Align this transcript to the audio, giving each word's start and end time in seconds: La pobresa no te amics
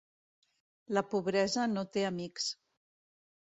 La 0.97 1.03
pobresa 1.09 1.67
no 1.75 1.85
te 1.99 2.05
amics 2.09 2.49